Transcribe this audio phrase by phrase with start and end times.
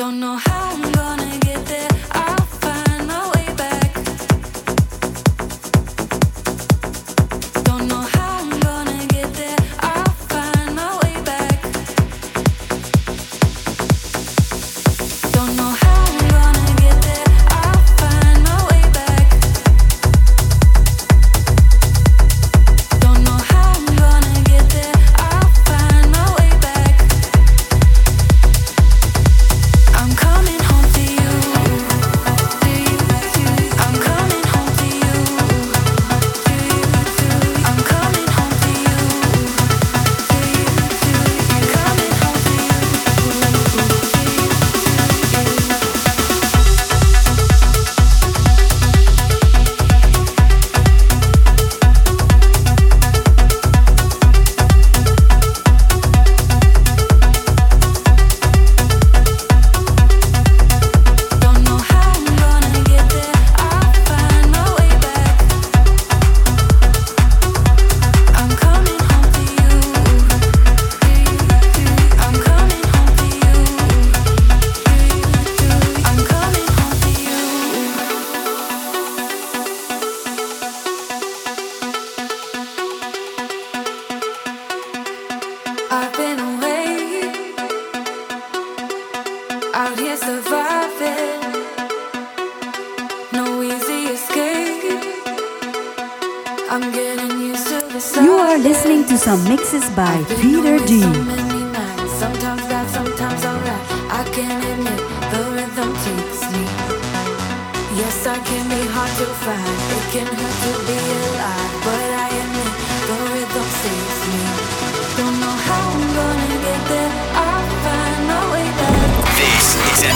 [0.00, 0.99] Don't know how long.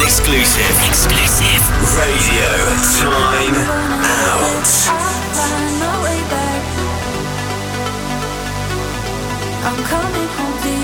[0.05, 0.77] exclusive.
[0.85, 1.63] Exclusive.
[1.97, 2.51] Radio
[3.01, 4.69] time out.
[9.65, 10.84] I'm coming home,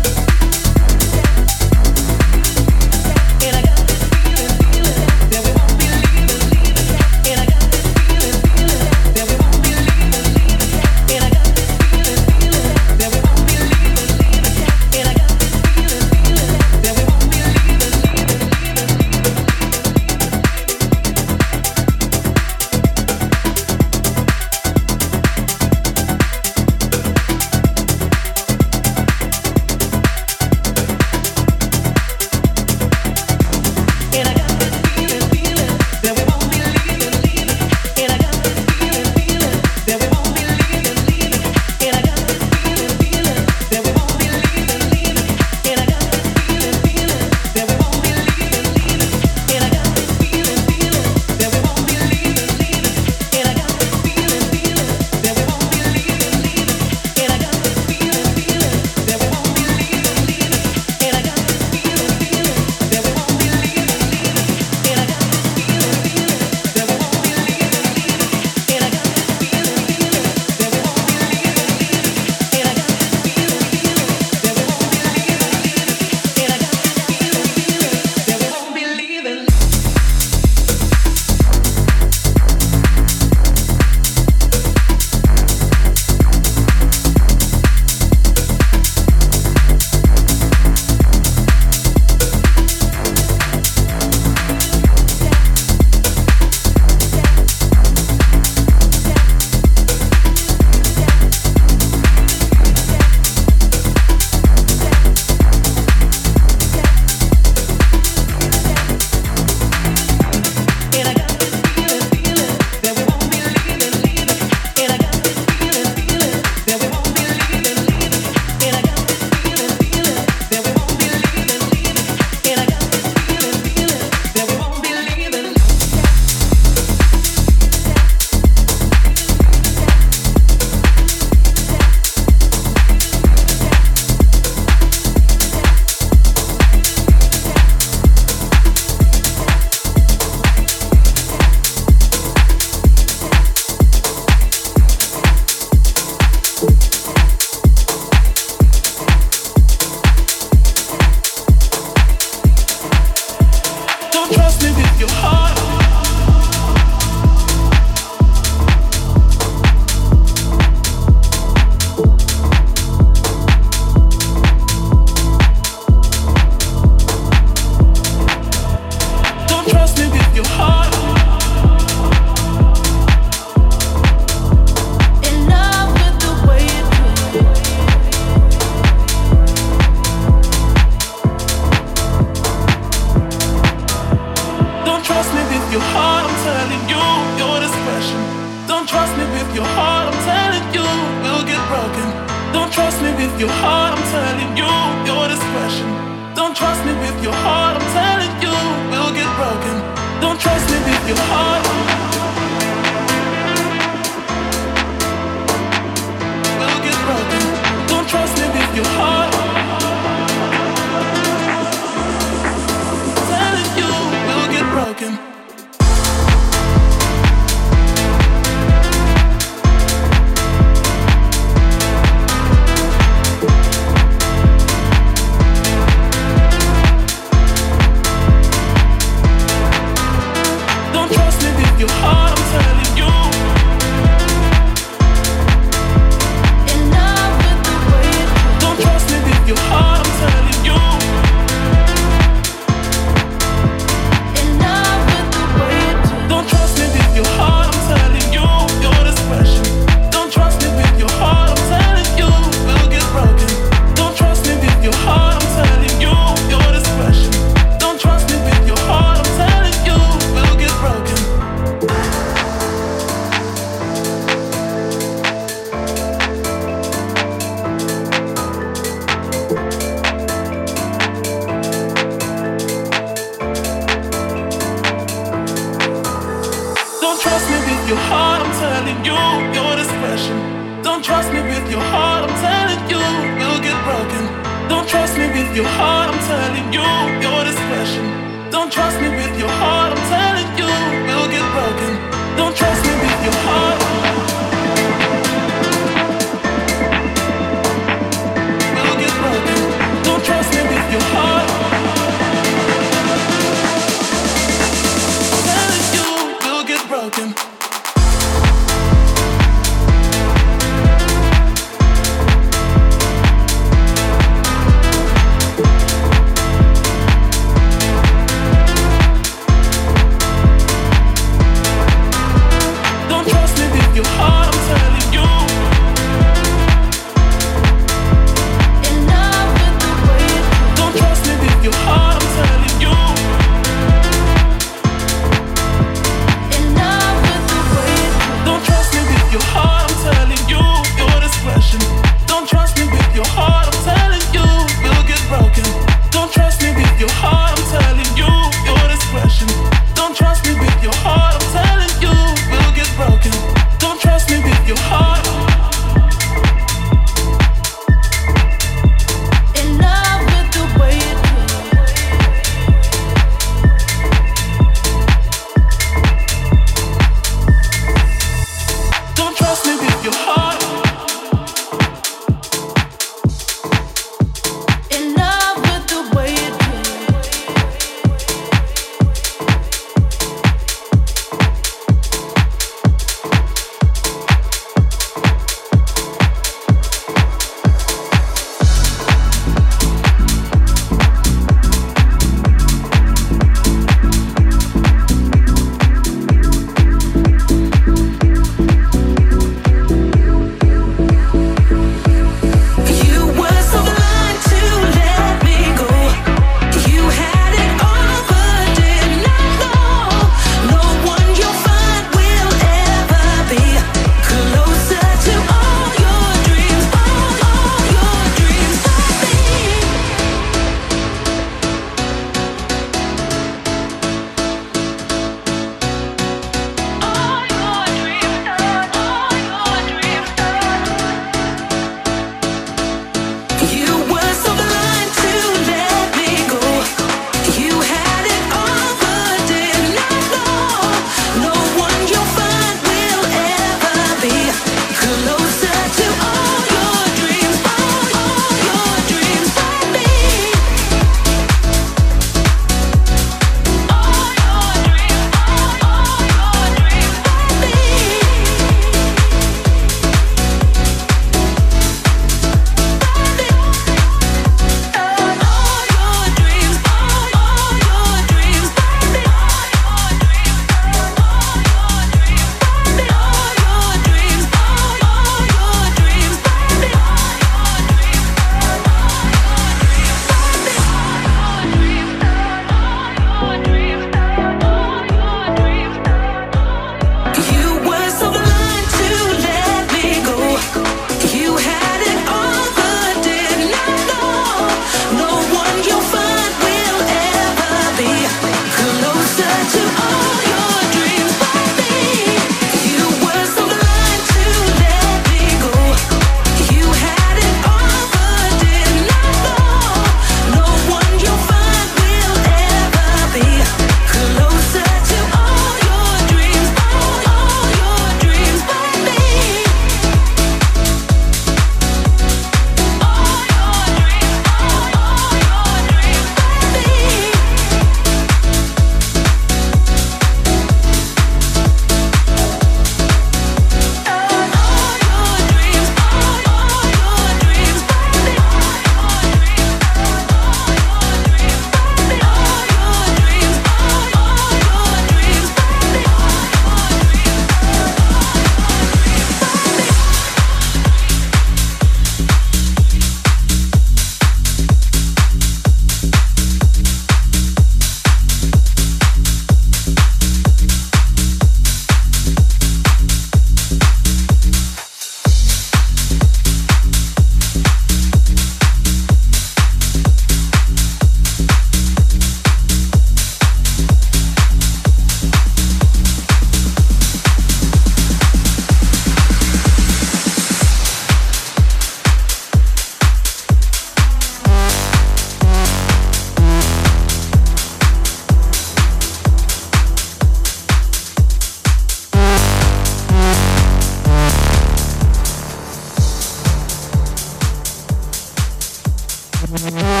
[599.51, 600.00] Música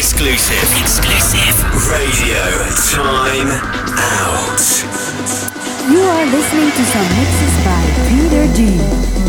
[0.00, 0.56] Exclusive.
[0.80, 1.56] Exclusive.
[1.92, 2.40] Radio
[2.88, 3.50] Time
[4.16, 4.64] Out.
[5.92, 9.19] You are listening to some mixes by Peter D.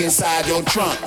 [0.00, 1.05] inside your trunk.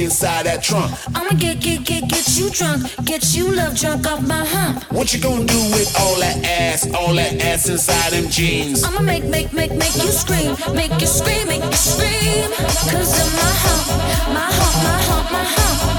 [0.00, 0.92] inside that trunk.
[1.14, 2.82] I'ma get, get, get, get you drunk.
[3.04, 4.82] Get you love drunk off my hump.
[4.92, 8.82] What you gonna do with all that ass, all that ass inside them jeans?
[8.82, 10.56] I'ma make, make, make, make you scream.
[10.74, 12.50] Make you scream, make you scream.
[12.90, 13.86] Cause of my hump,
[14.34, 15.89] my hump, my hump, my hump.